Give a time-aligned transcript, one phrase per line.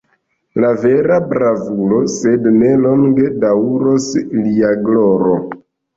[0.85, 4.09] Vera bravulo, sed ne longe daŭros
[4.47, 5.37] lia gloro!